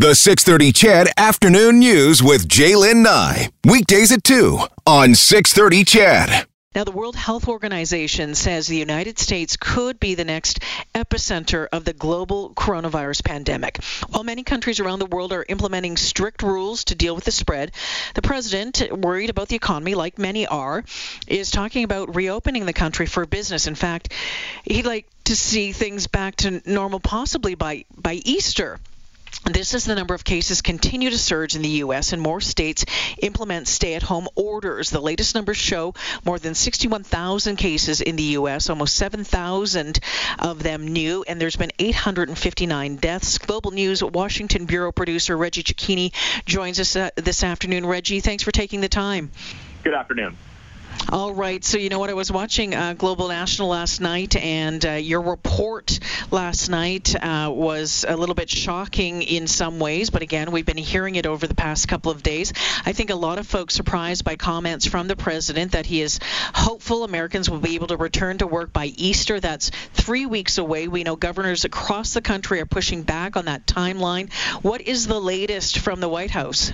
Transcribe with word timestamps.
The 0.00 0.14
630 0.14 0.72
CHED 0.72 1.08
Afternoon 1.18 1.78
News 1.78 2.22
with 2.22 2.48
Jaylen 2.48 3.02
Nye. 3.02 3.50
Weekdays 3.66 4.10
at 4.12 4.24
2 4.24 4.58
on 4.86 5.14
630 5.14 5.84
CHED. 5.84 6.46
Now, 6.74 6.84
the 6.84 6.90
World 6.90 7.16
Health 7.16 7.48
Organization 7.48 8.34
says 8.34 8.66
the 8.66 8.78
United 8.78 9.18
States 9.18 9.58
could 9.58 10.00
be 10.00 10.14
the 10.14 10.24
next 10.24 10.60
epicenter 10.94 11.68
of 11.70 11.84
the 11.84 11.92
global 11.92 12.54
coronavirus 12.54 13.22
pandemic. 13.26 13.84
While 14.08 14.24
many 14.24 14.42
countries 14.42 14.80
around 14.80 15.00
the 15.00 15.04
world 15.04 15.34
are 15.34 15.44
implementing 15.46 15.98
strict 15.98 16.42
rules 16.42 16.84
to 16.84 16.94
deal 16.94 17.14
with 17.14 17.24
the 17.24 17.30
spread, 17.30 17.72
the 18.14 18.22
president, 18.22 18.80
worried 18.90 19.28
about 19.28 19.48
the 19.48 19.56
economy, 19.56 19.94
like 19.94 20.18
many 20.18 20.46
are, 20.46 20.82
is 21.26 21.50
talking 21.50 21.84
about 21.84 22.16
reopening 22.16 22.64
the 22.64 22.72
country 22.72 23.04
for 23.04 23.26
business. 23.26 23.66
In 23.66 23.74
fact, 23.74 24.14
he'd 24.64 24.86
like 24.86 25.06
to 25.24 25.36
see 25.36 25.72
things 25.72 26.06
back 26.06 26.36
to 26.36 26.62
normal 26.64 27.00
possibly 27.00 27.54
by, 27.54 27.84
by 27.98 28.14
Easter. 28.14 28.78
This 29.44 29.74
as 29.74 29.84
the 29.84 29.94
number 29.94 30.14
of 30.14 30.22
cases 30.22 30.60
continue 30.60 31.10
to 31.10 31.18
surge 31.18 31.56
in 31.56 31.62
the 31.62 31.80
U.S. 31.84 32.12
and 32.12 32.20
more 32.20 32.40
states 32.40 32.84
implement 33.22 33.68
stay 33.68 33.94
at 33.94 34.02
home 34.02 34.28
orders. 34.34 34.90
The 34.90 35.00
latest 35.00 35.34
numbers 35.34 35.56
show 35.56 35.94
more 36.24 36.38
than 36.38 36.54
61,000 36.54 37.56
cases 37.56 38.00
in 38.00 38.16
the 38.16 38.22
U.S., 38.22 38.68
almost 38.68 38.96
7,000 38.96 39.98
of 40.38 40.62
them 40.62 40.88
new, 40.88 41.24
and 41.26 41.40
there's 41.40 41.56
been 41.56 41.72
859 41.78 42.96
deaths. 42.96 43.38
Global 43.38 43.70
News 43.70 44.04
Washington 44.04 44.66
Bureau 44.66 44.92
producer 44.92 45.36
Reggie 45.36 45.62
Cecchini 45.62 46.12
joins 46.44 46.78
us 46.78 46.94
uh, 46.94 47.10
this 47.16 47.42
afternoon. 47.42 47.86
Reggie, 47.86 48.20
thanks 48.20 48.42
for 48.42 48.52
taking 48.52 48.82
the 48.82 48.88
time. 48.88 49.30
Good 49.82 49.94
afternoon. 49.94 50.36
All 51.08 51.32
right. 51.32 51.64
So, 51.64 51.78
you 51.78 51.88
know 51.88 51.98
what? 51.98 52.10
I 52.10 52.14
was 52.14 52.30
watching 52.30 52.74
uh, 52.74 52.92
Global 52.92 53.28
National 53.28 53.68
last 53.68 54.00
night, 54.00 54.36
and 54.36 54.84
uh, 54.84 54.92
your 54.92 55.22
report 55.22 55.98
last 56.30 56.68
night 56.68 57.16
uh, 57.16 57.50
was 57.52 58.04
a 58.06 58.16
little 58.16 58.34
bit 58.34 58.50
shocking 58.50 59.22
in 59.22 59.46
some 59.46 59.80
ways. 59.80 60.10
But 60.10 60.22
again, 60.22 60.52
we've 60.52 60.66
been 60.66 60.76
hearing 60.76 61.16
it 61.16 61.26
over 61.26 61.46
the 61.46 61.54
past 61.54 61.88
couple 61.88 62.12
of 62.12 62.22
days. 62.22 62.52
I 62.84 62.92
think 62.92 63.10
a 63.10 63.16
lot 63.16 63.38
of 63.38 63.46
folks 63.46 63.74
surprised 63.74 64.24
by 64.24 64.36
comments 64.36 64.86
from 64.86 65.08
the 65.08 65.16
president 65.16 65.72
that 65.72 65.86
he 65.86 66.00
is 66.02 66.20
hopeful 66.54 67.02
Americans 67.02 67.48
will 67.48 67.60
be 67.60 67.74
able 67.74 67.88
to 67.88 67.96
return 67.96 68.38
to 68.38 68.46
work 68.46 68.72
by 68.72 68.86
Easter. 68.86 69.40
That's 69.40 69.70
three 69.94 70.26
weeks 70.26 70.58
away. 70.58 70.86
We 70.86 71.02
know 71.02 71.16
governors 71.16 71.64
across 71.64 72.14
the 72.14 72.22
country 72.22 72.60
are 72.60 72.66
pushing 72.66 73.02
back 73.02 73.36
on 73.36 73.46
that 73.46 73.66
timeline. 73.66 74.32
What 74.62 74.82
is 74.82 75.06
the 75.06 75.20
latest 75.20 75.78
from 75.78 76.00
the 76.00 76.08
White 76.08 76.30
House? 76.30 76.72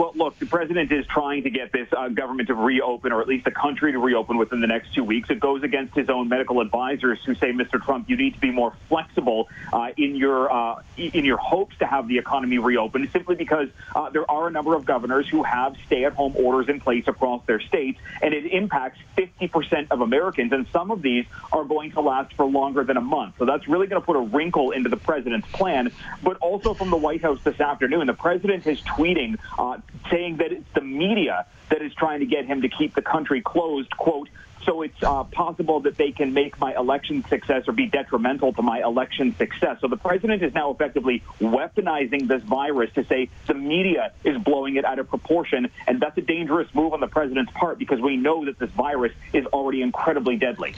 Well, 0.00 0.12
look, 0.14 0.38
the 0.38 0.46
president 0.46 0.90
is 0.92 1.06
trying 1.08 1.42
to 1.42 1.50
get 1.50 1.72
this 1.72 1.86
uh, 1.94 2.08
government 2.08 2.48
to 2.48 2.54
reopen, 2.54 3.12
or 3.12 3.20
at 3.20 3.28
least 3.28 3.44
the 3.44 3.50
country 3.50 3.92
to 3.92 3.98
reopen 3.98 4.38
within 4.38 4.62
the 4.62 4.66
next 4.66 4.94
two 4.94 5.04
weeks. 5.04 5.28
It 5.28 5.40
goes 5.40 5.62
against 5.62 5.94
his 5.94 6.08
own 6.08 6.26
medical 6.26 6.62
advisors, 6.62 7.22
who 7.26 7.34
say, 7.34 7.52
"Mr. 7.52 7.84
Trump, 7.84 8.08
you 8.08 8.16
need 8.16 8.32
to 8.32 8.40
be 8.40 8.50
more 8.50 8.72
flexible 8.88 9.50
uh, 9.74 9.90
in 9.98 10.16
your 10.16 10.50
uh, 10.50 10.80
in 10.96 11.26
your 11.26 11.36
hopes 11.36 11.76
to 11.80 11.86
have 11.86 12.08
the 12.08 12.16
economy 12.16 12.56
reopen." 12.56 13.10
Simply 13.12 13.34
because 13.34 13.68
uh, 13.94 14.08
there 14.08 14.28
are 14.30 14.48
a 14.48 14.50
number 14.50 14.74
of 14.74 14.86
governors 14.86 15.28
who 15.28 15.42
have 15.42 15.76
stay-at-home 15.84 16.34
orders 16.34 16.70
in 16.70 16.80
place 16.80 17.04
across 17.06 17.44
their 17.44 17.60
states, 17.60 18.00
and 18.22 18.32
it 18.32 18.46
impacts 18.46 19.00
50% 19.18 19.88
of 19.90 20.00
Americans, 20.00 20.50
and 20.52 20.66
some 20.72 20.90
of 20.90 21.02
these 21.02 21.26
are 21.52 21.64
going 21.64 21.92
to 21.92 22.00
last 22.00 22.32
for 22.36 22.46
longer 22.46 22.84
than 22.84 22.96
a 22.96 23.02
month. 23.02 23.34
So 23.38 23.44
that's 23.44 23.68
really 23.68 23.86
going 23.86 24.00
to 24.00 24.06
put 24.06 24.16
a 24.16 24.20
wrinkle 24.20 24.70
into 24.70 24.88
the 24.88 24.96
president's 24.96 25.48
plan. 25.52 25.92
But 26.22 26.38
also 26.38 26.72
from 26.72 26.88
the 26.88 26.96
White 26.96 27.20
House 27.20 27.40
this 27.44 27.60
afternoon, 27.60 28.06
the 28.06 28.14
president 28.14 28.66
is 28.66 28.80
tweeting 28.80 29.36
uh, 29.58 29.76
saying 30.10 30.38
that 30.38 30.52
it's 30.52 30.72
the 30.74 30.80
media 30.80 31.46
that 31.68 31.82
is 31.82 31.92
trying 31.94 32.20
to 32.20 32.26
get 32.26 32.46
him 32.46 32.62
to 32.62 32.68
keep 32.68 32.94
the 32.94 33.02
country 33.02 33.40
closed, 33.40 33.90
quote, 33.96 34.28
so 34.64 34.82
it's 34.82 35.02
uh, 35.02 35.24
possible 35.24 35.80
that 35.80 35.96
they 35.96 36.12
can 36.12 36.34
make 36.34 36.58
my 36.60 36.74
election 36.74 37.24
success 37.28 37.66
or 37.66 37.72
be 37.72 37.86
detrimental 37.86 38.52
to 38.52 38.62
my 38.62 38.80
election 38.82 39.34
success. 39.36 39.78
So 39.80 39.88
the 39.88 39.96
president 39.96 40.42
is 40.42 40.52
now 40.54 40.70
effectively 40.70 41.22
weaponizing 41.40 42.28
this 42.28 42.42
virus 42.42 42.92
to 42.94 43.04
say 43.04 43.30
the 43.46 43.54
media 43.54 44.12
is 44.22 44.36
blowing 44.38 44.76
it 44.76 44.84
out 44.84 44.98
of 44.98 45.08
proportion. 45.08 45.70
And 45.86 46.00
that's 46.00 46.16
a 46.18 46.22
dangerous 46.22 46.68
move 46.74 46.92
on 46.92 47.00
the 47.00 47.08
president's 47.08 47.52
part 47.52 47.78
because 47.78 48.00
we 48.00 48.16
know 48.16 48.44
that 48.44 48.58
this 48.58 48.70
virus 48.70 49.12
is 49.32 49.46
already 49.46 49.82
incredibly 49.82 50.36
deadly. 50.36 50.74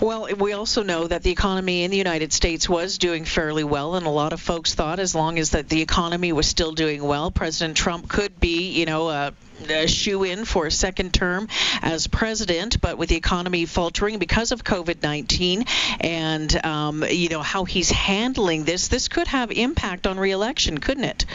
Well, 0.00 0.28
we 0.36 0.52
also 0.52 0.82
know 0.82 1.06
that 1.06 1.22
the 1.22 1.30
economy 1.30 1.84
in 1.84 1.90
the 1.90 1.96
United 1.96 2.32
States 2.32 2.68
was 2.68 2.98
doing 2.98 3.24
fairly 3.24 3.64
well, 3.64 3.94
and 3.94 4.06
a 4.06 4.10
lot 4.10 4.32
of 4.32 4.40
folks 4.40 4.74
thought 4.74 4.98
as 4.98 5.14
long 5.14 5.38
as 5.38 5.50
that 5.50 5.68
the 5.68 5.82
economy 5.82 6.32
was 6.32 6.46
still 6.46 6.72
doing 6.72 7.02
well, 7.02 7.30
President 7.30 7.76
Trump 7.76 8.08
could 8.08 8.38
be, 8.40 8.70
you 8.70 8.86
know, 8.86 9.08
a, 9.08 9.32
a 9.68 9.86
shoe 9.86 10.24
in 10.24 10.44
for 10.44 10.66
a 10.66 10.70
second 10.70 11.12
term 11.12 11.48
as 11.82 12.06
president. 12.06 12.80
But 12.80 12.98
with 12.98 13.08
the 13.08 13.16
economy 13.16 13.66
faltering 13.66 14.18
because 14.18 14.52
of 14.52 14.64
COVID-19 14.64 15.68
and 16.00 16.64
um, 16.64 17.04
you 17.08 17.28
know 17.28 17.42
how 17.42 17.64
he's 17.64 17.90
handling 17.90 18.64
this, 18.64 18.88
this 18.88 19.08
could 19.08 19.28
have 19.28 19.50
impact 19.50 20.06
on 20.06 20.18
reelection, 20.18 20.78
couldn't 20.78 21.04
it? 21.04 21.26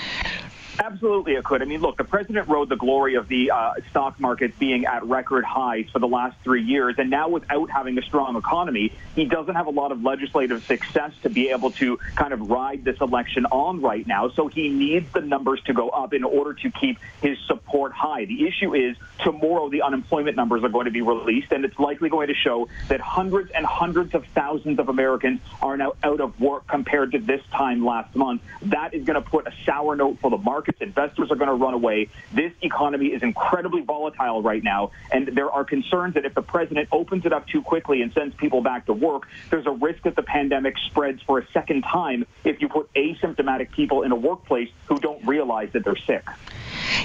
Absolutely, 0.79 1.33
it 1.33 1.43
could. 1.43 1.61
I 1.61 1.65
mean, 1.65 1.81
look, 1.81 1.97
the 1.97 2.03
president 2.03 2.47
rode 2.47 2.69
the 2.69 2.75
glory 2.75 3.15
of 3.15 3.27
the 3.27 3.51
uh, 3.51 3.73
stock 3.89 4.19
market 4.19 4.59
being 4.59 4.85
at 4.85 5.03
record 5.03 5.43
highs 5.43 5.89
for 5.91 5.99
the 5.99 6.07
last 6.07 6.37
three 6.43 6.61
years, 6.61 6.95
and 6.97 7.09
now 7.09 7.29
without 7.29 7.69
having 7.69 7.97
a 7.97 8.01
strong 8.03 8.35
economy, 8.35 8.93
he 9.15 9.25
doesn't 9.25 9.55
have 9.55 9.65
a 9.65 9.71
lot 9.71 9.91
of 9.91 10.03
legislative 10.03 10.63
success 10.65 11.13
to 11.23 11.29
be 11.29 11.49
able 11.49 11.71
to 11.71 11.97
kind 12.15 12.31
of 12.31 12.49
ride 12.49 12.83
this 12.83 13.01
election 13.01 13.45
on 13.47 13.81
right 13.81 14.05
now. 14.05 14.29
So 14.29 14.47
he 14.47 14.69
needs 14.69 15.11
the 15.13 15.21
numbers 15.21 15.61
to 15.63 15.73
go 15.73 15.89
up 15.89 16.13
in 16.13 16.23
order 16.23 16.53
to 16.53 16.71
keep 16.71 16.99
his 17.21 17.37
support 17.47 17.91
high. 17.93 18.25
The 18.25 18.47
issue 18.47 18.75
is 18.75 18.95
tomorrow 19.23 19.69
the 19.69 19.81
unemployment 19.81 20.35
numbers 20.35 20.63
are 20.63 20.69
going 20.69 20.85
to 20.85 20.91
be 20.91 21.01
released, 21.01 21.51
and 21.51 21.65
it's 21.65 21.79
likely 21.79 22.09
going 22.09 22.27
to 22.27 22.35
show 22.35 22.69
that 22.89 23.01
hundreds 23.01 23.51
and 23.51 23.65
hundreds 23.65 24.13
of 24.13 24.25
thousands 24.35 24.77
of 24.77 24.89
Americans 24.89 25.41
are 25.61 25.75
now 25.75 25.93
out 26.03 26.21
of 26.21 26.39
work 26.39 26.67
compared 26.67 27.13
to 27.13 27.19
this 27.19 27.41
time 27.51 27.83
last 27.83 28.15
month. 28.15 28.43
That 28.61 28.93
is 28.93 29.05
going 29.05 29.21
to 29.21 29.27
put 29.27 29.47
a 29.47 29.53
sour 29.65 29.95
note 29.95 30.19
for 30.19 30.29
the 30.29 30.37
market 30.37 30.66
markets. 30.67 30.81
Investors 30.81 31.31
are 31.31 31.35
going 31.35 31.47
to 31.47 31.53
run 31.53 31.73
away. 31.73 32.09
This 32.33 32.51
economy 32.61 33.07
is 33.07 33.23
incredibly 33.23 33.81
volatile 33.81 34.41
right 34.41 34.63
now, 34.63 34.91
and 35.11 35.27
there 35.27 35.49
are 35.51 35.63
concerns 35.63 36.13
that 36.15 36.25
if 36.25 36.33
the 36.33 36.41
president 36.41 36.89
opens 36.91 37.25
it 37.25 37.33
up 37.33 37.47
too 37.47 37.61
quickly 37.61 38.01
and 38.01 38.11
sends 38.13 38.35
people 38.35 38.61
back 38.61 38.85
to 38.87 38.93
work, 38.93 39.27
there's 39.49 39.65
a 39.65 39.71
risk 39.71 40.03
that 40.03 40.15
the 40.15 40.23
pandemic 40.23 40.75
spreads 40.87 41.21
for 41.23 41.39
a 41.39 41.47
second 41.53 41.83
time 41.83 42.25
if 42.43 42.61
you 42.61 42.69
put 42.69 42.91
asymptomatic 42.93 43.71
people 43.71 44.03
in 44.03 44.11
a 44.11 44.15
workplace 44.15 44.69
who 44.87 44.99
don't 44.99 45.25
realize 45.25 45.69
that 45.73 45.83
they're 45.83 45.95
sick. 46.05 46.25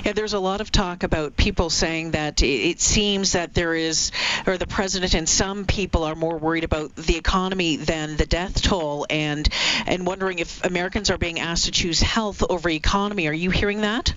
Yeah, 0.05 0.13
there's 0.13 0.33
a 0.33 0.39
lot 0.39 0.61
of 0.61 0.71
talk 0.71 1.03
about 1.03 1.37
people 1.37 1.71
saying 1.71 2.13
that 2.13 2.43
it 2.43 2.81
seems 2.81 3.33
that 3.33 3.55
there 3.55 3.75
is, 3.75 4.13
or 4.47 4.59
the 4.59 4.67
president 4.67 5.15
and 5.15 5.29
some 5.29 5.65
people 5.65 6.05
are 6.05 6.15
more 6.15 6.39
worried 6.39 6.65
about 6.65 6.95
the 6.97 7.17
economy 7.17 7.77
than 7.77 8.17
the 8.17 8.27
death 8.27 8.63
toll, 8.63 9.07
and 9.11 9.49
and 9.87 10.07
wondering 10.07 10.39
if 10.39 10.65
Americans 10.65 11.11
are 11.11 11.19
being 11.19 11.41
asked 11.41 11.67
to 11.67 11.71
choose 11.71 12.01
health 12.01 12.43
over 12.49 12.69
economy. 12.69 13.29
Are 13.29 13.33
you 13.33 13.51
hearing 13.51 13.83
that? 13.83 14.15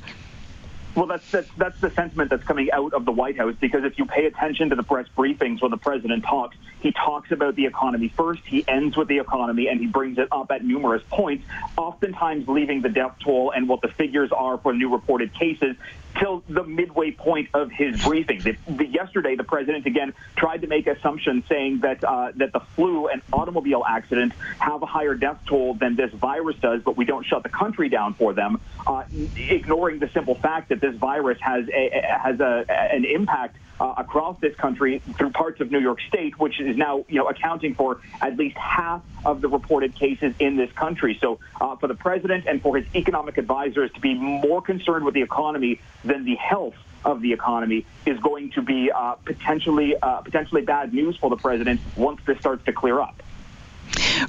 Well, 0.96 1.08
that's, 1.08 1.26
that's 1.30 1.50
that's 1.58 1.80
the 1.82 1.92
sentiment 1.94 2.30
that's 2.30 2.44
coming 2.46 2.70
out 2.72 2.94
of 2.94 3.04
the 3.04 3.12
White 3.12 3.38
House 3.38 3.56
because 3.60 3.84
if 3.84 3.98
you 3.98 4.06
pay 4.06 4.28
attention 4.28 4.70
to 4.70 4.78
the 4.78 4.84
press 4.84 5.08
briefings 5.18 5.62
when 5.62 5.72
the 5.72 5.78
president 5.78 6.24
talks, 6.24 6.56
he 6.80 6.94
talks 6.94 7.32
about 7.32 7.56
the 7.58 7.66
economy 7.66 8.14
first, 8.16 8.42
he 8.46 8.64
ends 8.66 8.96
with 8.96 9.10
the 9.10 9.18
economy, 9.18 9.68
and 9.68 9.82
he 9.82 9.88
brings 9.88 10.18
it 10.18 10.30
up 10.32 10.52
at 10.52 10.64
numerous 10.64 11.04
points, 11.10 11.44
oftentimes 11.76 12.48
leaving 12.48 12.82
the 12.82 12.88
death 12.88 13.16
toll 13.22 13.52
and 13.54 13.68
what 13.68 13.82
the 13.82 13.90
figures 13.90 14.32
are 14.32 14.58
for 14.58 14.74
new 14.74 14.90
reported 14.90 15.34
cases 15.34 15.76
till 16.20 16.44
the 16.48 16.64
midway 16.64 17.12
point 17.12 17.50
of 17.54 17.72
his 17.72 18.02
briefing. 18.04 18.40
The, 18.40 18.56
the, 18.68 18.86
yesterday, 18.86 19.36
the 19.36 19.44
president 19.44 19.86
again 19.86 20.14
tried 20.36 20.62
to 20.62 20.68
make 20.68 20.88
assumptions 20.88 21.44
saying 21.48 21.80
that 21.80 22.04
uh, 22.04 22.32
that 22.36 22.54
the 22.54 22.60
flu 22.60 23.08
and 23.08 23.22
automobile 23.32 23.84
accidents 23.88 24.36
have 24.60 24.82
a 24.82 24.86
higher 24.86 25.16
death 25.16 25.40
toll 25.46 25.74
than 25.74 25.96
this 25.96 26.12
virus 26.12 26.58
does, 26.58 26.82
but 26.84 26.98
we 26.98 27.06
don't 27.06 27.26
shut 27.26 27.44
the 27.44 27.50
country 27.50 27.90
down 27.90 28.14
for 28.14 28.34
them, 28.34 28.60
uh, 28.88 29.04
ignoring 29.36 30.00
the 30.00 30.10
simple 30.10 30.36
fact 30.36 30.70
that 30.70 30.82
this 30.82 30.96
virus 30.96 31.40
has 31.42 31.68
a, 31.70 32.02
has 32.20 32.40
a, 32.40 32.66
an 32.70 33.06
impact 33.06 33.58
uh, 33.80 33.94
across 33.98 34.40
this 34.40 34.56
country 34.56 35.00
through 35.18 35.32
parts 35.32 35.62
of 35.62 35.72
New 35.72 35.80
York 35.80 36.00
State, 36.08 36.40
which 36.40 36.60
is 36.60 36.78
now 36.78 37.06
you 37.08 37.20
know 37.20 37.28
accounting 37.28 37.76
for 37.76 38.00
at 38.22 38.38
least 38.38 38.58
half 38.58 39.02
of 39.26 39.42
the 39.42 39.48
reported 39.48 39.96
cases 39.96 40.34
in 40.40 40.56
this 40.56 40.72
country. 40.74 41.18
So 41.22 41.40
uh, 41.60 41.76
for 41.78 41.88
the 41.88 41.96
president 41.96 42.46
and 42.48 42.62
for 42.62 42.78
his 42.78 42.86
economic 42.96 43.38
advisors 43.38 43.92
to 43.94 44.00
be 44.00 44.14
more 44.14 44.62
concerned 44.62 45.06
with 45.06 45.14
the 45.14 45.22
economy 45.22 45.82
than 46.04 46.26
the 46.26 46.36
health 46.36 46.76
of 47.04 47.22
the 47.22 47.34
economy 47.34 47.86
is 48.06 48.20
going 48.20 48.50
to 48.52 48.62
be 48.62 48.92
uh, 48.92 49.14
potentially 49.26 49.96
uh, 50.02 50.22
potentially 50.22 50.62
bad 50.64 50.94
news 50.94 51.16
for 51.18 51.30
the 51.30 51.38
president 51.38 51.80
once 51.96 52.20
this 52.26 52.40
starts 52.40 52.66
to 52.66 52.74
clear 52.74 53.00
up. 53.00 53.22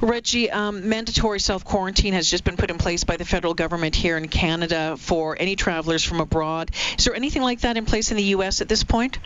Reggie, 0.00 0.50
um, 0.50 0.88
mandatory 0.88 1.40
self 1.40 1.64
quarantine 1.64 2.14
has 2.14 2.30
just 2.30 2.44
been 2.44 2.56
put 2.56 2.70
in 2.70 2.78
place 2.78 3.04
by 3.04 3.16
the 3.16 3.24
federal 3.24 3.54
government 3.54 3.94
here 3.94 4.16
in 4.16 4.28
Canada 4.28 4.96
for 4.98 5.36
any 5.38 5.56
travelers 5.56 6.02
from 6.02 6.20
abroad. 6.20 6.70
Is 6.98 7.04
there 7.04 7.14
anything 7.14 7.42
like 7.42 7.60
that 7.60 7.76
in 7.76 7.84
place 7.84 8.10
in 8.10 8.16
the 8.16 8.24
U.S. 8.24 8.60
at 8.60 8.68
this 8.68 8.84
point? 8.84 9.18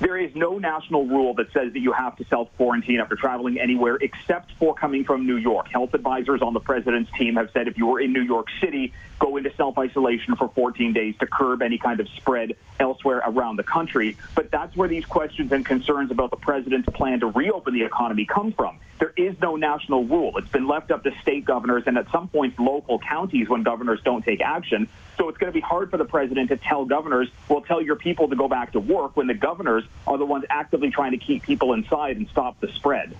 There 0.00 0.16
is 0.16 0.32
no 0.36 0.58
national 0.58 1.06
rule 1.06 1.34
that 1.34 1.52
says 1.52 1.72
that 1.72 1.80
you 1.80 1.92
have 1.92 2.14
to 2.16 2.24
self 2.26 2.48
quarantine 2.56 3.00
after 3.00 3.16
traveling 3.16 3.58
anywhere 3.58 3.96
except 4.00 4.52
for 4.52 4.72
coming 4.72 5.04
from 5.04 5.26
New 5.26 5.36
York. 5.36 5.66
Health 5.68 5.92
advisors 5.92 6.40
on 6.40 6.54
the 6.54 6.60
president's 6.60 7.10
team 7.18 7.34
have 7.34 7.50
said 7.52 7.66
if 7.66 7.76
you 7.76 7.86
were 7.86 8.00
in 8.00 8.12
New 8.12 8.22
York 8.22 8.46
City, 8.60 8.92
go 9.18 9.36
into 9.36 9.52
self 9.56 9.76
isolation 9.76 10.36
for 10.36 10.48
14 10.54 10.92
days 10.92 11.16
to 11.18 11.26
curb 11.26 11.62
any 11.62 11.78
kind 11.78 11.98
of 11.98 12.08
spread 12.10 12.54
elsewhere 12.78 13.22
around 13.26 13.56
the 13.56 13.64
country. 13.64 14.16
But 14.36 14.52
that's 14.52 14.76
where 14.76 14.88
these 14.88 15.04
questions 15.04 15.50
and 15.50 15.66
concerns 15.66 16.12
about 16.12 16.30
the 16.30 16.36
president's 16.36 16.88
plan 16.90 17.18
to 17.20 17.26
reopen 17.26 17.74
the 17.74 17.82
economy 17.82 18.24
come 18.24 18.52
from. 18.52 18.78
There 18.98 19.12
is 19.16 19.38
no 19.40 19.56
national 19.56 20.04
rule. 20.04 20.36
It's 20.38 20.48
been 20.48 20.66
left 20.66 20.90
up 20.90 21.04
to 21.04 21.12
state 21.22 21.44
governors 21.44 21.84
and 21.86 21.96
at 21.96 22.10
some 22.10 22.28
points 22.28 22.58
local 22.58 22.98
counties 22.98 23.48
when 23.48 23.62
governors 23.62 24.00
don't 24.04 24.24
take 24.24 24.40
action. 24.40 24.88
So 25.16 25.28
it's 25.28 25.38
going 25.38 25.52
to 25.52 25.54
be 25.54 25.60
hard 25.60 25.90
for 25.90 25.96
the 25.96 26.04
president 26.04 26.50
to 26.50 26.56
tell 26.56 26.84
governors, 26.84 27.28
well, 27.48 27.60
tell 27.60 27.82
your 27.82 27.96
people 27.96 28.28
to 28.28 28.36
go 28.36 28.48
back 28.48 28.72
to 28.72 28.80
work 28.80 29.16
when 29.16 29.26
the 29.26 29.34
governors 29.34 29.84
are 30.06 30.18
the 30.18 30.26
ones 30.26 30.44
actively 30.50 30.90
trying 30.90 31.12
to 31.12 31.18
keep 31.18 31.42
people 31.42 31.72
inside 31.72 32.16
and 32.16 32.28
stop 32.28 32.60
the 32.60 32.68
spread. 32.72 33.16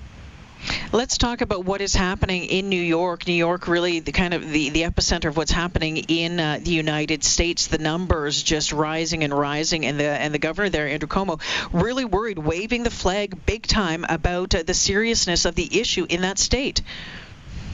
Let's 0.92 1.18
talk 1.18 1.40
about 1.40 1.64
what 1.64 1.80
is 1.80 1.94
happening 1.94 2.44
in 2.44 2.68
New 2.68 2.80
York. 2.80 3.26
New 3.26 3.34
York, 3.34 3.68
really, 3.68 4.00
the 4.00 4.12
kind 4.12 4.34
of 4.34 4.48
the, 4.50 4.70
the 4.70 4.82
epicenter 4.82 5.26
of 5.26 5.36
what's 5.36 5.50
happening 5.50 5.98
in 6.08 6.40
uh, 6.40 6.60
the 6.62 6.70
United 6.70 7.24
States. 7.24 7.66
The 7.66 7.78
numbers 7.78 8.42
just 8.42 8.72
rising 8.72 9.24
and 9.24 9.32
rising, 9.32 9.86
and 9.86 10.00
the 10.00 10.04
and 10.04 10.34
the 10.34 10.38
governor 10.38 10.68
there, 10.68 10.88
Andrew 10.88 11.08
Cuomo, 11.08 11.40
really 11.72 12.04
worried, 12.04 12.38
waving 12.38 12.82
the 12.82 12.90
flag 12.90 13.44
big 13.46 13.66
time 13.66 14.04
about 14.08 14.54
uh, 14.54 14.62
the 14.62 14.74
seriousness 14.74 15.44
of 15.44 15.54
the 15.54 15.80
issue 15.80 16.06
in 16.08 16.22
that 16.22 16.38
state. 16.38 16.82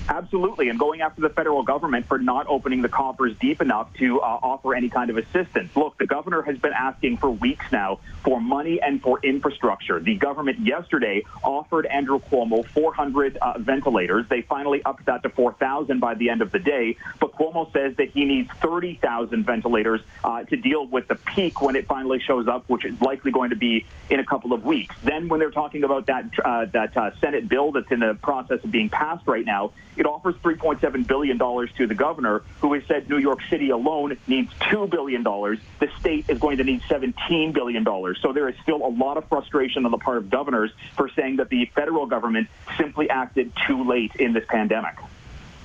Absolutely, 0.08 0.68
and 0.68 0.78
going 0.78 1.00
after 1.00 1.22
the 1.22 1.30
federal 1.30 1.62
government 1.62 2.06
for 2.06 2.18
not 2.18 2.46
opening 2.46 2.82
the 2.82 2.88
coffers 2.88 3.34
deep 3.40 3.62
enough 3.62 3.92
to 3.94 4.20
uh, 4.20 4.24
offer 4.42 4.74
any 4.74 4.90
kind 4.90 5.08
of 5.08 5.16
assistance. 5.16 5.74
Look, 5.74 5.96
the 5.98 6.06
governor 6.06 6.42
has 6.42 6.58
been 6.58 6.74
asking 6.74 7.16
for 7.16 7.30
weeks 7.30 7.64
now 7.72 8.00
for 8.22 8.40
money 8.40 8.80
and 8.82 9.00
for 9.00 9.18
infrastructure. 9.22 10.00
The 10.00 10.16
government 10.16 10.60
yesterday 10.60 11.24
offered 11.42 11.86
Andrew 11.86 12.20
Cuomo 12.20 12.66
400 12.66 13.36
uh, 13.38 13.58
ventilators. 13.58 14.26
They 14.28 14.42
finally 14.42 14.82
upped 14.84 15.06
that 15.06 15.22
to 15.22 15.30
4,000 15.30 16.00
by 16.00 16.14
the 16.14 16.28
end 16.28 16.42
of 16.42 16.52
the 16.52 16.58
day, 16.58 16.96
but 17.18 17.32
Cuomo 17.32 17.72
says 17.72 17.96
that 17.96 18.10
he 18.10 18.26
needs 18.26 18.50
30,000 18.60 19.44
ventilators 19.44 20.02
uh, 20.22 20.44
to 20.44 20.56
deal 20.56 20.86
with 20.86 21.08
the 21.08 21.14
peak 21.14 21.62
when 21.62 21.76
it 21.76 21.86
finally 21.86 22.20
shows 22.20 22.46
up, 22.46 22.68
which 22.68 22.84
is 22.84 23.00
likely 23.00 23.30
going 23.30 23.50
to 23.50 23.56
be 23.56 23.86
in 24.10 24.20
a 24.20 24.24
couple 24.24 24.52
of 24.52 24.64
weeks. 24.64 24.94
Then, 25.02 25.28
when 25.28 25.40
they're 25.40 25.50
talking 25.50 25.84
about 25.84 26.06
that 26.06 26.26
uh, 26.44 26.66
that 26.66 26.96
uh, 26.96 27.10
Senate 27.20 27.48
bill 27.48 27.72
that's 27.72 27.90
in 27.90 28.00
the 28.00 28.14
process 28.14 28.62
of 28.62 28.70
being 28.70 28.88
passed 28.90 29.26
right 29.26 29.44
now, 29.44 29.72
it 29.96 30.06
offers 30.06 30.34
$3.7 30.36 31.06
billion 31.06 31.38
to 31.38 31.86
the 31.86 31.94
governor, 31.94 32.42
who 32.60 32.74
has 32.74 32.84
said 32.86 33.08
New 33.08 33.18
York 33.18 33.40
City 33.50 33.70
alone 33.70 34.16
needs 34.26 34.52
$2 34.54 34.90
billion. 34.90 35.22
The 35.22 35.90
state 36.00 36.26
is 36.28 36.38
going 36.38 36.58
to 36.58 36.64
need 36.64 36.82
$17 36.82 37.52
billion. 37.52 37.84
So 38.20 38.32
there 38.32 38.48
is 38.48 38.56
still 38.62 38.84
a 38.84 38.88
lot 38.88 39.16
of 39.16 39.28
frustration 39.28 39.84
on 39.84 39.90
the 39.90 39.98
part 39.98 40.18
of 40.18 40.30
governors 40.30 40.70
for 40.96 41.08
saying 41.10 41.36
that 41.36 41.48
the 41.48 41.66
federal 41.66 42.06
government 42.06 42.48
simply 42.76 43.10
acted 43.10 43.52
too 43.66 43.84
late 43.84 44.14
in 44.16 44.32
this 44.32 44.44
pandemic. 44.48 44.96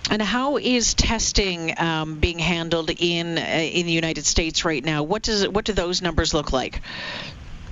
And 0.09 0.21
how 0.21 0.57
is 0.57 0.95
testing 0.95 1.79
um, 1.79 2.15
being 2.15 2.39
handled 2.39 2.89
in 2.89 3.37
uh, 3.37 3.41
in 3.41 3.85
the 3.85 3.91
United 3.91 4.25
States 4.25 4.65
right 4.65 4.83
now? 4.83 5.03
What 5.03 5.21
does 5.21 5.47
what 5.47 5.65
do 5.65 5.73
those 5.73 6.01
numbers 6.01 6.33
look 6.33 6.51
like? 6.51 6.81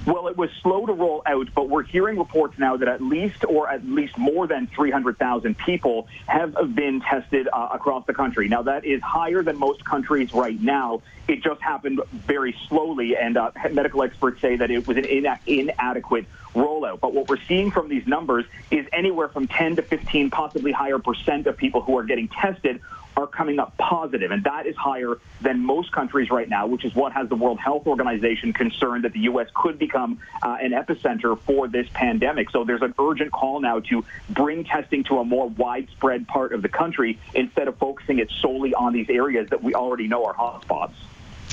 Well, 0.07 0.30
it 0.30 0.38
was 0.38 0.50
slow 0.63 0.86
to 0.86 0.94
roll 0.94 1.21
out, 1.25 1.50
but 1.54 1.68
we're 1.68 1.83
hearing 1.83 2.18
reports 2.18 2.57
now 2.57 2.77
that 2.77 2.88
at 2.88 3.01
least 3.01 3.44
or 3.44 3.69
at 3.69 3.86
least 3.86 4.18
more 4.18 4.48
than 4.48 4.68
300,000 4.68 5.57
people 5.57 6.07
have 6.27 6.56
been 6.74 7.01
tested 7.01 7.50
uh, 7.51 7.68
across 7.74 8.06
the 8.06 8.13
country. 8.13 8.48
Now, 8.48 8.62
that 8.62 8.86
is 8.86 9.01
higher 9.01 9.44
than 9.44 9.59
most 9.59 9.83
countries 9.83 10.33
right 10.33 10.57
now. 10.62 11.01
It 11.27 11.44
just 11.44 11.62
happened 11.62 12.00
very 12.13 12.56
slowly, 12.69 13.18
and 13.18 13.36
uh, 13.36 13.51
medical 13.74 14.01
experts 14.01 14.39
say 14.39 14.56
that 14.56 14.71
it 14.71 14.88
was 14.88 14.95
an 14.95 15.12
ina- 15.12 15.42
inadequate 15.45 16.25
rollout. 16.55 16.99
But 16.99 17.13
what 17.13 17.27
we're 17.27 17.41
seeing 17.47 17.71
from 17.71 17.89
these 17.89 18.05
numbers 18.07 18.45
is 18.71 18.85
anywhere 18.91 19.29
from 19.29 19.47
10 19.47 19.77
to 19.77 19.81
15, 19.81 20.29
possibly 20.29 20.71
higher 20.71 20.99
percent 20.99 21.47
of 21.47 21.57
people 21.57 21.81
who 21.81 21.97
are 21.97 22.03
getting 22.03 22.27
tested 22.27 22.81
are 23.17 23.27
coming 23.27 23.57
up 23.57 23.75
positive, 23.77 24.31
and 24.31 24.44
that 24.44 24.67
is 24.67 24.75
higher 24.75 25.17
than 25.41 25.59
most 25.59 25.91
countries 25.91 26.29
right 26.29 26.47
now, 26.47 26.67
which 26.67 26.85
is 26.85 26.94
what 26.94 27.11
has 27.13 27.27
the 27.29 27.35
World 27.35 27.59
Health 27.59 27.88
Organization 27.88 28.53
concerned 28.53 29.05
that 29.05 29.13
the 29.13 29.21
U.S. 29.21 29.47
could 29.55 29.79
become 29.79 30.19
uh, 30.44 30.57
an 30.61 30.71
epicenter 30.71 31.39
for 31.41 31.67
this 31.67 31.88
pandemic. 31.94 32.51
So 32.51 32.63
there's 32.63 32.83
an 32.83 32.93
urgent 33.00 33.31
call 33.31 33.59
now 33.59 33.79
to 33.79 34.05
bring 34.29 34.63
testing 34.63 35.03
to 35.05 35.17
a 35.17 35.25
more 35.25 35.50
widespread 35.50 36.27
part 36.27 36.53
of 36.53 36.61
the 36.61 36.69
country 36.69 37.19
instead 37.33 37.67
of 37.67 37.77
focusing 37.77 38.19
it 38.19 38.31
solely 38.39 38.75
on 38.75 38.93
these 38.93 39.09
areas 39.09 39.50
that 39.50 39.63
we 39.63 39.73
already 39.73 40.07
know 40.07 40.25
are 40.25 40.35
hotspots. 40.35 40.93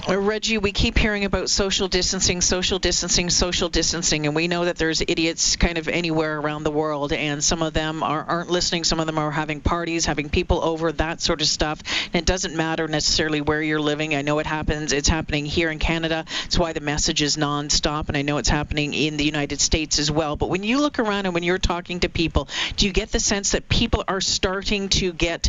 Uh, 0.07 0.19
Reggie, 0.19 0.59
we 0.59 0.71
keep 0.71 0.99
hearing 0.99 1.25
about 1.25 1.49
social 1.49 1.89
distancing, 1.89 2.43
social 2.43 2.79
distancing, 2.79 3.31
social 3.31 3.71
distancing, 3.71 4.27
and 4.27 4.37
we 4.37 4.49
know 4.49 4.67
that 4.67 4.77
there's 4.77 5.01
idiots 5.01 5.57
kind 5.57 5.79
of 5.79 5.89
anywhere 5.89 6.39
around 6.39 6.63
the 6.63 6.71
world, 6.71 7.11
and 7.15 7.43
some 7.43 7.63
of 7.63 7.73
them 7.73 8.03
are, 8.03 8.23
aren't 8.23 8.51
listening. 8.51 8.85
Some 8.85 9.01
of 9.01 9.07
them 9.07 9.17
are 9.17 9.31
having 9.31 9.63
parties, 9.63 10.05
having 10.05 10.29
people 10.29 10.63
over, 10.63 10.93
that 10.93 11.23
sort 11.23 11.41
of 11.41 11.47
stuff. 11.47 11.81
And 12.13 12.17
it 12.17 12.27
doesn't 12.27 12.55
matter 12.55 12.87
necessarily 12.87 13.41
where 13.41 13.63
you're 13.63 13.81
living. 13.81 14.15
I 14.15 14.21
know 14.21 14.41
it 14.41 14.47
happens. 14.47 14.93
It's 14.93 15.09
happening 15.09 15.47
here 15.47 15.71
in 15.71 15.79
Canada. 15.79 16.27
It's 16.45 16.59
why 16.59 16.75
the 16.75 16.83
message 16.83 17.23
is 17.23 17.39
nonstop, 17.39 18.09
and 18.09 18.17
I 18.17 18.21
know 18.21 18.37
it's 18.37 18.51
happening 18.51 18.93
in 18.93 19.17
the 19.17 19.25
United 19.25 19.59
States 19.59 19.99
as 19.99 20.11
well. 20.11 20.37
But 20.37 20.51
when 20.51 20.65
you 20.65 20.83
look 20.83 20.99
around 20.99 21.25
and 21.25 21.33
when 21.33 21.45
you're 21.45 21.57
talking 21.57 22.01
to 22.01 22.11
people, 22.11 22.49
do 22.77 22.85
you 22.85 22.93
get 22.93 23.11
the 23.11 23.21
sense 23.21 23.53
that 23.53 23.71
people 23.71 24.05
are 24.07 24.21
starting 24.21 24.91
to 24.91 25.15
get 25.15 25.49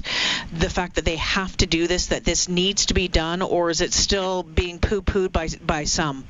the 0.58 0.70
fact 0.70 0.96
that 0.96 1.04
they 1.04 1.18
have 1.18 1.58
to 1.58 1.66
do 1.66 1.88
this, 1.88 2.06
that 2.08 2.24
this 2.24 2.48
needs 2.48 2.86
to 2.86 2.94
be 2.94 3.10
done, 3.10 3.42
or 3.42 3.70
is 3.70 3.82
it 3.82 3.92
still 3.92 4.45
being 4.54 4.80
poo-pooed 4.80 5.32
by 5.32 5.48
by 5.66 5.84
some? 5.84 6.26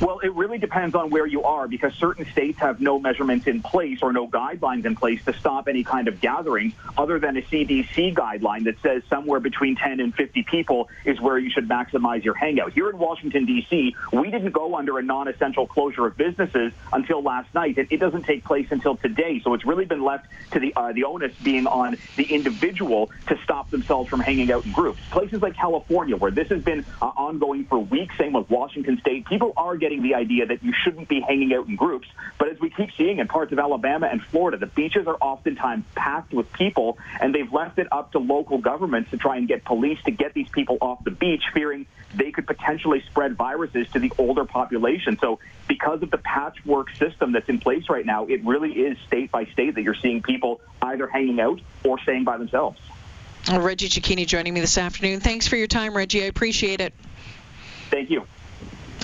Well, 0.00 0.18
it 0.18 0.34
really 0.34 0.58
depends 0.58 0.96
on 0.96 1.10
where 1.10 1.26
you 1.26 1.44
are 1.44 1.68
because 1.68 1.94
certain 1.94 2.26
states 2.32 2.58
have 2.58 2.80
no 2.80 2.98
measurements 2.98 3.46
in 3.46 3.62
place 3.62 4.00
or 4.02 4.12
no 4.12 4.26
guidelines 4.26 4.84
in 4.84 4.96
place 4.96 5.24
to 5.24 5.32
stop 5.32 5.68
any 5.68 5.84
kind 5.84 6.08
of 6.08 6.20
gathering 6.20 6.74
other 6.98 7.20
than 7.20 7.36
a 7.36 7.42
CDC 7.42 8.14
guideline 8.14 8.64
that 8.64 8.74
says 8.82 9.02
somewhere 9.08 9.38
between 9.38 9.76
10 9.76 10.00
and 10.00 10.12
50 10.12 10.42
people 10.42 10.88
is 11.04 11.20
where 11.20 11.38
you 11.38 11.48
should 11.48 11.68
maximize 11.68 12.24
your 12.24 12.34
hangout. 12.34 12.72
Here 12.72 12.90
in 12.90 12.98
Washington, 12.98 13.44
D.C., 13.44 13.94
we 14.12 14.30
didn't 14.30 14.50
go 14.50 14.74
under 14.74 14.98
a 14.98 15.02
non-essential 15.02 15.68
closure 15.68 16.06
of 16.06 16.16
businesses 16.16 16.72
until 16.92 17.22
last 17.22 17.54
night. 17.54 17.78
It, 17.78 17.86
it 17.90 17.98
doesn't 17.98 18.24
take 18.24 18.44
place 18.44 18.66
until 18.70 18.96
today. 18.96 19.40
So 19.44 19.54
it's 19.54 19.64
really 19.64 19.84
been 19.84 20.02
left 20.02 20.26
to 20.52 20.58
the, 20.58 20.74
uh, 20.74 20.92
the 20.92 21.04
onus 21.04 21.34
being 21.44 21.68
on 21.68 21.96
the 22.16 22.24
individual 22.24 23.10
to 23.28 23.38
stop 23.44 23.70
themselves 23.70 24.10
from 24.10 24.20
hanging 24.20 24.50
out 24.50 24.64
in 24.64 24.72
groups. 24.72 25.00
Places 25.12 25.40
like 25.40 25.54
California, 25.54 26.16
where 26.16 26.32
this 26.32 26.48
has 26.48 26.62
been 26.62 26.84
uh, 27.00 27.06
ongoing 27.06 27.64
for 27.66 27.78
weeks, 27.78 28.18
same 28.18 28.32
with 28.32 28.50
Washington 28.50 28.98
State, 28.98 29.26
people 29.26 29.52
are 29.56 29.76
getting 29.84 30.00
the 30.00 30.14
idea 30.14 30.46
that 30.46 30.64
you 30.64 30.72
shouldn't 30.82 31.08
be 31.08 31.20
hanging 31.20 31.52
out 31.52 31.68
in 31.68 31.76
groups. 31.76 32.08
But 32.38 32.48
as 32.48 32.58
we 32.58 32.70
keep 32.70 32.88
seeing 32.96 33.18
in 33.18 33.28
parts 33.28 33.52
of 33.52 33.58
Alabama 33.58 34.08
and 34.10 34.22
Florida, 34.22 34.56
the 34.56 34.64
beaches 34.64 35.06
are 35.06 35.18
oftentimes 35.20 35.84
packed 35.94 36.32
with 36.32 36.50
people, 36.54 36.96
and 37.20 37.34
they've 37.34 37.52
left 37.52 37.78
it 37.78 37.86
up 37.92 38.12
to 38.12 38.18
local 38.18 38.56
governments 38.56 39.10
to 39.10 39.18
try 39.18 39.36
and 39.36 39.46
get 39.46 39.62
police 39.62 39.98
to 40.06 40.10
get 40.10 40.32
these 40.32 40.48
people 40.48 40.78
off 40.80 41.04
the 41.04 41.10
beach, 41.10 41.42
fearing 41.52 41.84
they 42.14 42.30
could 42.30 42.46
potentially 42.46 43.02
spread 43.10 43.36
viruses 43.36 43.86
to 43.92 43.98
the 43.98 44.10
older 44.16 44.46
population. 44.46 45.18
So 45.20 45.38
because 45.68 46.02
of 46.02 46.10
the 46.10 46.16
patchwork 46.16 46.90
system 46.94 47.32
that's 47.32 47.50
in 47.50 47.58
place 47.58 47.90
right 47.90 48.06
now, 48.06 48.24
it 48.24 48.42
really 48.42 48.72
is 48.72 48.96
state 49.06 49.30
by 49.30 49.44
state 49.44 49.74
that 49.74 49.82
you're 49.82 50.00
seeing 50.00 50.22
people 50.22 50.62
either 50.80 51.06
hanging 51.06 51.40
out 51.40 51.60
or 51.84 51.98
staying 51.98 52.24
by 52.24 52.38
themselves. 52.38 52.80
Reggie 53.52 53.90
Cecchini 53.90 54.26
joining 54.26 54.54
me 54.54 54.60
this 54.60 54.78
afternoon. 54.78 55.20
Thanks 55.20 55.46
for 55.46 55.56
your 55.56 55.66
time, 55.66 55.94
Reggie. 55.94 56.22
I 56.22 56.28
appreciate 56.28 56.80
it. 56.80 56.94
Thank 57.90 58.08
you. 58.08 58.26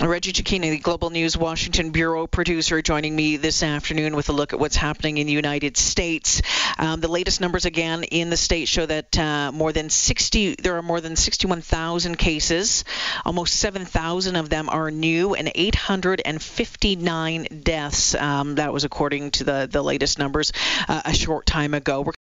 Reggie 0.08 0.32
the 0.32 0.78
Global 0.78 1.10
News 1.10 1.36
Washington 1.36 1.90
Bureau 1.90 2.26
producer, 2.26 2.80
joining 2.80 3.14
me 3.14 3.36
this 3.36 3.62
afternoon 3.62 4.16
with 4.16 4.30
a 4.30 4.32
look 4.32 4.54
at 4.54 4.58
what's 4.58 4.76
happening 4.76 5.18
in 5.18 5.26
the 5.26 5.32
United 5.32 5.76
States. 5.76 6.40
Um, 6.78 7.00
the 7.00 7.08
latest 7.08 7.42
numbers 7.42 7.66
again 7.66 8.04
in 8.04 8.30
the 8.30 8.36
state 8.38 8.66
show 8.66 8.86
that 8.86 9.18
uh, 9.18 9.52
more 9.52 9.72
than 9.72 9.90
60, 9.90 10.54
there 10.54 10.78
are 10.78 10.82
more 10.82 11.02
than 11.02 11.16
61,000 11.16 12.16
cases. 12.16 12.84
Almost 13.26 13.56
7,000 13.56 14.36
of 14.36 14.48
them 14.48 14.70
are 14.70 14.90
new, 14.90 15.34
and 15.34 15.52
859 15.54 17.46
deaths. 17.62 18.14
Um, 18.14 18.54
that 18.54 18.72
was 18.72 18.84
according 18.84 19.32
to 19.32 19.44
the 19.44 19.68
the 19.70 19.82
latest 19.82 20.18
numbers 20.18 20.52
uh, 20.88 21.02
a 21.04 21.12
short 21.12 21.44
time 21.44 21.74
ago. 21.74 22.00
We're 22.00 22.12